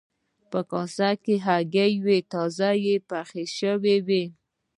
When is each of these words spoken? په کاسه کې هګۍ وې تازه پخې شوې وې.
په 0.51 0.59
کاسه 0.71 1.09
کې 1.23 1.35
هګۍ 1.45 1.93
وې 2.05 2.17
تازه 2.31 2.69
پخې 3.09 3.43
شوې 3.57 3.95
وې. 4.07 4.23